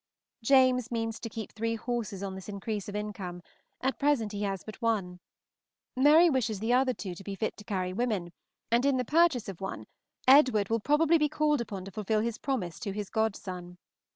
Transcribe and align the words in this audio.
James 0.41 0.89
means 0.89 1.19
to 1.19 1.29
keep 1.29 1.51
three 1.51 1.75
horses 1.75 2.23
on 2.23 2.33
this 2.33 2.49
increase 2.49 2.89
of 2.89 2.95
income; 2.95 3.43
at 3.81 3.99
present 3.99 4.31
he 4.31 4.41
has 4.41 4.63
but 4.63 4.81
one. 4.81 5.19
Mary 5.95 6.27
wishes 6.27 6.59
the 6.59 6.73
other 6.73 6.91
two 6.91 7.13
to 7.13 7.23
be 7.23 7.35
fit 7.35 7.55
to 7.57 7.63
carry 7.63 7.93
women, 7.93 8.33
and 8.71 8.83
in 8.83 8.97
the 8.97 9.05
purchase 9.05 9.47
of 9.47 9.61
one 9.61 9.85
Edward 10.27 10.69
will 10.69 10.79
probably 10.79 11.19
be 11.19 11.29
called 11.29 11.61
upon 11.61 11.85
to 11.85 11.91
fulfil 11.91 12.21
his 12.21 12.39
promise 12.39 12.79
to 12.79 12.93
his 12.93 13.11
godson. 13.11 13.77